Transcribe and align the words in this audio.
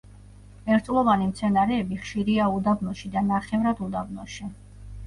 ერთწლოვანი 0.75 1.27
მცენარეები 1.33 1.99
ხშირია 2.07 2.49
უდაბნოში 2.57 3.15
და 3.19 3.25
ნახევრად 3.31 3.87
უდაბნოში. 3.91 4.53